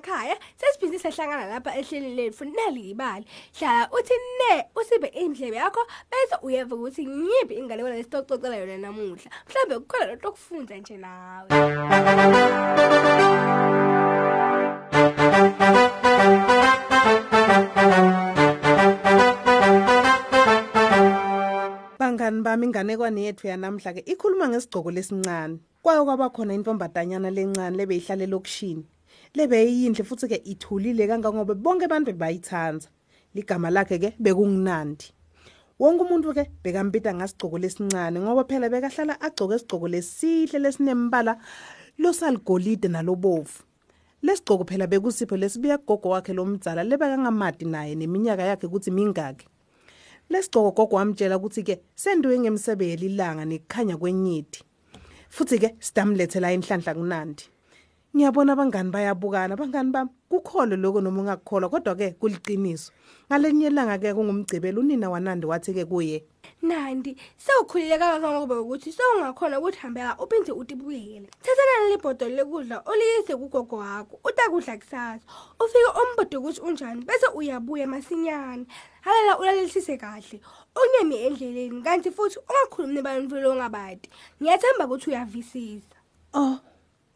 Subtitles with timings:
[0.00, 2.44] emakhaya sesiphinde sahlangana lapha ehleleni lethu.
[2.44, 3.24] Nalibali
[3.58, 9.30] hlala uthi ne usiphe indlebe yakho bese uyeva ukuthi ngiyiphi inganekwane lesicocela yona namuhla.
[9.48, 11.48] Mhlawumbe kukhona lonto okufunza nje nawe.
[21.98, 25.60] Bangani bami inganekwane yethu yanamhla ke ikhuluma ngesigqoko lesincane.
[25.82, 28.26] Kwayo kwaba khona intombatanyana lencane lebe ihlale
[29.34, 29.34] lokushini.
[29.34, 32.88] Lebe yindle futhi ke ithulile kangangobe bonke abantu bayithanza.
[33.34, 35.12] Ligama lakhe ke bekunginandi.
[35.78, 41.38] Wonke umuntu ke bekampita ngasigqoko lesincane ngoba phela bekahlala agcoke isigqoko lesihle lesinembala
[41.98, 43.62] losaligolide nalobovu.
[44.22, 49.46] Lesigqoko phela bekusipho lesibuya gogo wakhe lomdzala lebeka ngamadi naye neminyaka yakhe ukuthi mingaki.
[50.30, 54.62] lesigqoko gogo wamtshela ukuthi ke senduwe ngemsebeli ilanga nekukhanya kwenyithi
[55.28, 57.44] futhi ke sidamlethela inhlanhla kunandi
[58.14, 62.92] ngiyabona abangani bayabukana abangani bami kukholo lokho noma ungakukholwa kodwa ke kuliqiniso.
[63.28, 66.24] Ngalenye ilanga ke kungumgcibelo unina wanandi wathi ke kuye
[66.62, 73.76] Nandi sewukhulile kangangoba ukuthi sewungakhona ukuthi hambela uphinde utibuyele thathana leli bhodolo lekudla oliyise kugogo
[73.76, 75.26] wakho utakudla kusasa.
[75.60, 78.66] Ufike umbode ukuthi unjani bese uyabuya masinyane.
[79.00, 80.40] Halela ulalelisise kahle
[80.76, 84.10] ungemi endleleni kanti futhi ungakhulumi nebantfu longabati
[84.42, 85.96] ngiyathemba ukuthi uyavisisa.
[86.34, 86.58] Oh.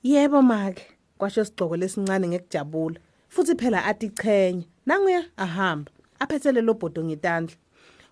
[0.04, 0.82] Yebo make.
[1.18, 3.00] Kwasho sigqoko lesincane ngekujabula.
[3.28, 4.68] Futhi phela athi chenye.
[4.86, 5.90] Nanguya ahamba.
[6.20, 7.56] Aphethele lo bhodo ngitandla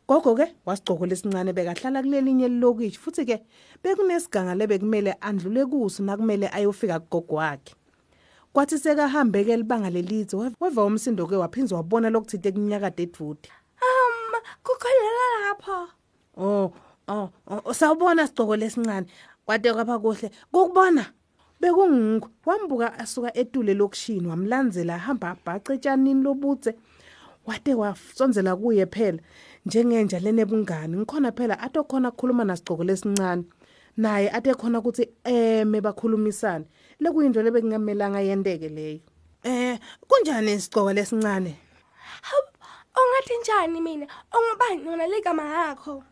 [0.08, 3.36] gogo ke wasigqoko lesincane bekahlala kulelinye lilokishi futhi ke
[3.82, 7.74] bekunesiganga lebekumele andlule kuso nakumele ayofika kugogo wakhe.
[8.52, 13.48] Kwathi sekahambe ke libanga lelithe weva umsindo ke waphinza wabona lokuthite kunyakade edude
[13.80, 15.10] um kukhona
[15.44, 15.88] lapho.
[16.36, 16.72] Oh
[17.08, 19.06] oh oh, sawubona sigqoko lesincane.
[19.46, 20.30] Kwade kwapha kuhle.
[20.52, 21.06] Kokubona
[21.62, 26.74] bekungikho wambuka asuka etule lokushini wamlandzela hamba abhaca etshanini lobutse
[27.46, 29.18] wade wasonzela kuye phela
[29.66, 30.96] njengenja lenebungani.
[30.96, 33.44] Ngikhona phela atokhona ukukhuluma nasigqoko lesincane.
[33.96, 36.64] Naye ate khona ukuthi eme bakhulumisane
[37.00, 39.00] lekuyinto lebekungamelanga yenteke leyo.
[39.44, 41.56] Eh kunjani isigqoko lesincane?
[42.22, 42.42] Hawu,
[42.98, 44.06] ungathi njani mina?
[44.34, 46.04] Ungubani wona ligama lakho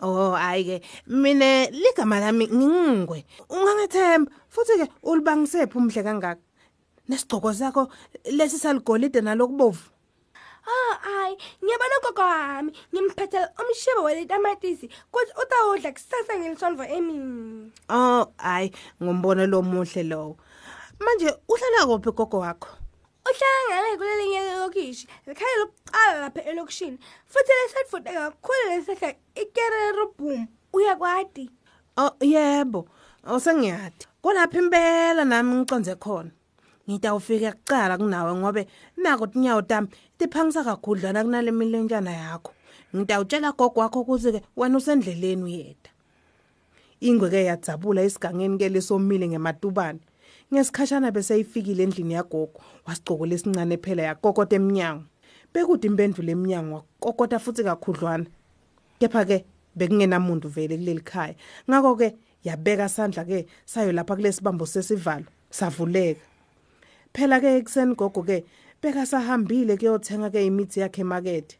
[0.00, 0.76] Oh hayi ke
[1.06, 6.42] mina ligama lami ngingwe ungangethemba futhi ke ulibangisephi umhle kangaka?
[7.08, 7.88] Nesigqoko sakho
[8.30, 9.96] lesi saligolide nalokubovu
[10.66, 17.70] Ah hayi ngiyabona gogo wami ngimphethela umshebo weletamatisi kuthi utawudla kusasa ngelisondvo emini.
[17.88, 20.36] Oh hayi ngombona lo muhle lowo.
[20.98, 22.68] Manje uhlala kuphi gogo wakho?
[23.26, 26.98] Uhlala ngale kulelinye lelokishi likhaya lokuqala lapha elokishini
[27.32, 29.08] futhi lesadfude kakhulu lesehla
[29.42, 30.40] ikerero boom
[30.72, 31.46] uyakwati
[31.98, 32.84] Oh yebo
[33.24, 36.30] awusengiyadi kulapha impela nami ngiconze khona.
[36.88, 38.66] Ngitawufika kuqala kunawe ngobe
[38.96, 39.88] nako tinyawo tami
[40.18, 42.52] tiphangisa kakhudlwana kunale milenjana yakho.
[42.94, 45.90] Ngitawutshela gogo wakho ukuthi ke wena usendleleni uyeda
[47.00, 50.00] ingwe ke yadzabula isigangeni ke lesomile ngematubane.
[50.52, 55.04] Ngesikhashana bese ifikile endlini yagogo wasigcoko lesincane phela yakokota eminyango
[55.56, 58.26] bekude impendulo eminyango wakokota futhi kakhudlwana.
[59.00, 59.44] Kepha ke
[59.76, 61.34] bekungenamuntu vele kuleli khaya.
[61.68, 66.20] Ngakho ke yabeka sandla ke sayo lapha kulesibambo sesivalo savuleka.
[67.14, 68.44] Phela ke ekseni gogo ke
[68.82, 71.56] beka sahambile kuyothenga ke imithi yakhe emakethe.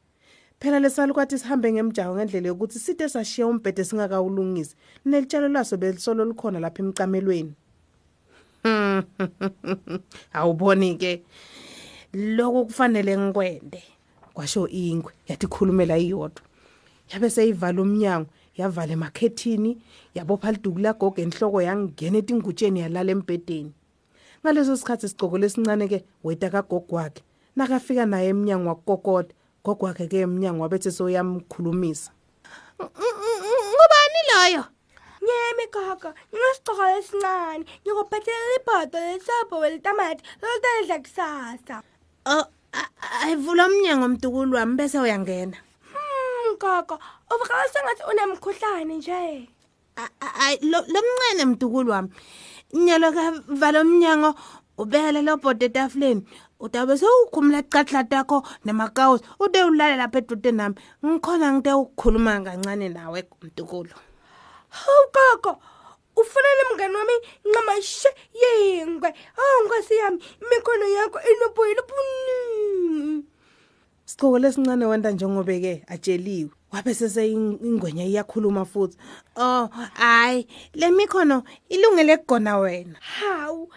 [0.61, 4.77] Phela lesalukwathi sihambe ngemjaho ngendlela yokuthi side sashiya umbhede singakawulungisi.
[5.05, 7.55] Nelitshalo laso belisolo likhona lapha emcamelweni.
[10.33, 11.23] awuboni ke.
[12.13, 13.83] Lokho kufanele ngikwende.
[14.35, 16.43] Kwasho ingwe yathi khulumela iyodwa.
[17.13, 19.79] Yabe seyivala umnyango yavala emakhethini
[20.15, 23.73] yabopha liduku lagogo enhloko yangena etingutsheni yalala embhedeni.
[24.43, 27.23] Ngaleso sikhathi sigcoko lesincane ke weta kagogo wakhe.
[27.57, 29.35] Nakafika naye eminyango wakukokota
[29.65, 32.11] gogo wakhe ke eminyango wabethe soyamkhulumisa
[32.77, 34.65] ngubani loyo?
[35.57, 41.83] Nyemi gogo, ngisigqoko lesincane, ngikuphathela ibhodo lesobho welitamati lolutadla kusasa.
[42.27, 42.45] oh
[43.23, 45.57] ayivula umnyango mdukulu wami bese uyangena
[45.93, 46.99] Hmm gogo,
[47.33, 49.49] uvakala sengathi unemkhuhlane nje.
[50.45, 52.11] ay lomncane mdukulu wami
[52.75, 54.35] nyalo ka vala umnyango
[54.77, 56.27] ubekele lo bhode etafuleni
[56.61, 63.21] utabe sewukhumula icatla takho nemakawusi ude ulale lapha edude nami ngikhona ngite ukukhuluma kancane nawe
[63.43, 63.95] mdukulu
[64.81, 65.53] Hawu gogo,
[66.17, 67.13] ufuna nemngani wami
[67.45, 68.09] ncamashe
[68.43, 69.15] yengwe.
[69.37, 73.25] Hawu nkosi yami, imikhono yakho inoboyela buningi.
[74.05, 76.51] Sigcoko lesincane wenda njengobe ke atsheliwe.
[76.73, 78.99] Wabe sese ingwenya iyakhuluma futhi.
[79.37, 82.99] Oh, hayi, lemikhono ilungele kugona wena.
[83.01, 83.73] Hawu,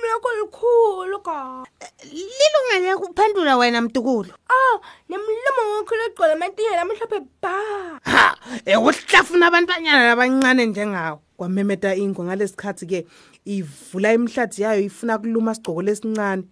[0.00, 1.64] lelulimi lakho likhulu ka.
[2.04, 8.00] Lilungele kuphendula wena mtukulu ah nemlomo wakho legqola amatinya lamhlophe ba.
[8.02, 8.36] Ha
[8.66, 13.06] ekuhlafuna abantwanyana abancane njengawo kwamemeta ingwe ngalesikhathi ke
[13.44, 16.44] ivula imhlathi yayo ifuna kuluma sigqoko lesincane.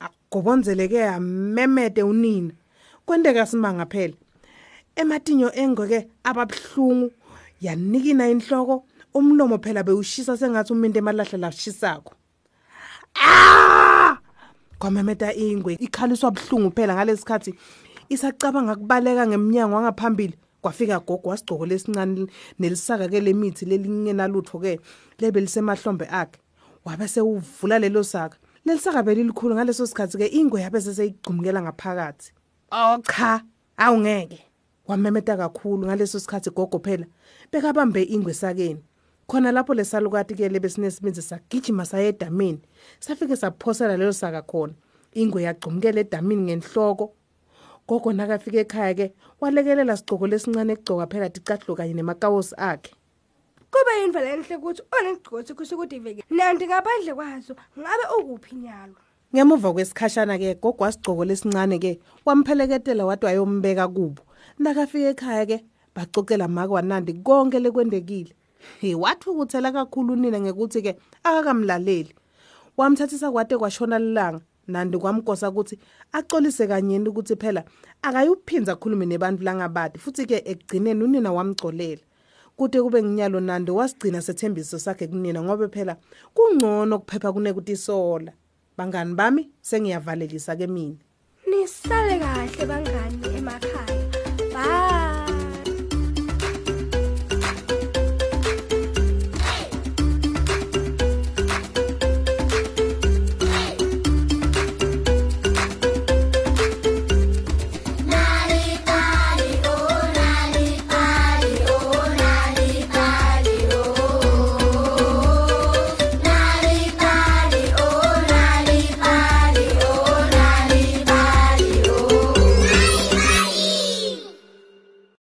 [0.00, 2.52] Agobonzeleke amemete unina.
[3.06, 4.14] Kwenteka simanga phela.
[4.96, 7.12] Ematinyo engweke ababhlungu
[7.60, 8.84] yanikina inhloko.
[9.14, 12.14] Umlomo phela bewushisa sengathi umuntu emalahla lashisako
[13.24, 14.16] ah
[14.78, 17.54] kwamemeta ingwe ikhaliswa buhlungu phela ngalesikhathi.
[18.08, 22.26] Isacabanga kubaleka ngeminyango wangaphambili kwafika gogo wasigcoko lesincane
[22.58, 24.80] nelisaka ke lemithi lelingenalutho ke
[25.18, 26.40] lebe lisemahlombe akhe.
[26.84, 28.36] Wabe sewuvula lelo saka.
[28.64, 32.32] Lelisaka belilikhulu ngaleso sikhathi ke ingwe yabe seseyigcumukela ngaphakathi.
[32.72, 33.42] Oh cha.
[33.76, 34.40] Awungeke
[34.86, 37.06] wamemeta kakhulu ngaleso sikhathi gogo phela.
[37.52, 38.84] Bekabambe ingwe sakeni
[39.26, 42.60] khona lapho lesalukati ke lebe sinesibinzi sagijima saye edamini.
[43.00, 44.74] Safike saphosela lelo saka khona.
[45.14, 47.12] Ingwe yagcumukela edamini ngenhloko.
[47.88, 52.92] Gogo nakafika ekhaya ke walekelela sigqoko lesincane egcoka phela ticatlo kanye nemakawosi akhe.
[53.70, 58.94] Kube yindlela enhle ukuthi onesigqoko sikho sokudiveke nanti ngaphandle kwazo ngabe ukuphi nyalo?
[59.34, 64.22] Ngemuva kwesikhashana ke gogo wasigqoko lesincane ke wampheleketela wathi wayombeka kubo.
[64.58, 68.32] Nakafika ekhaya ke baxoxela maka wanandi konke lekwendekile.
[68.80, 72.14] He wathi ukuthela kakhulu unina ngekuthi ke akakamlaleli.
[72.76, 75.78] Wamthathisa kwade kwashona lilanga nandi kwamgosa ukuthi
[76.12, 77.64] axolise kanyeni ukuthi phela
[78.02, 82.02] akayuphinza akhulume nebantu langabadi futhi ke ekugcineni unina wamgcolela
[82.56, 85.96] kude kube nginyalo nandi wasigcina sethembiso sakhe kunina ngoba phela
[86.34, 88.32] kungcono kuphepha kunekuthi isola
[88.76, 90.98] bangani bami sengiyavalelisa ke mina.
[91.46, 94.04] Nisale kahle bangani emakhaya.
[94.54, 95.03] Bye.